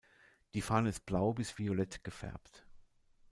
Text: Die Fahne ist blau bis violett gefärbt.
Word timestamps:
Die 0.55 0.63
Fahne 0.63 0.89
ist 0.89 1.05
blau 1.05 1.31
bis 1.31 1.59
violett 1.59 2.03
gefärbt. 2.03 2.65